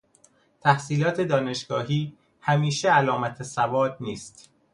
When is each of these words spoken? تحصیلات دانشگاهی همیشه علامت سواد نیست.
تحصیلات 0.61 1.21
دانشگاهی 1.21 2.13
همیشه 2.41 2.89
علامت 2.89 3.43
سواد 3.43 3.97
نیست. 3.99 4.49